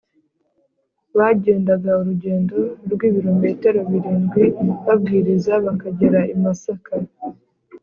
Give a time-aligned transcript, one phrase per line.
[1.17, 2.57] bagendaga urugendo
[2.91, 4.43] rw ibirometero birindwi
[4.85, 6.93] babwiriza bakagera i Masaka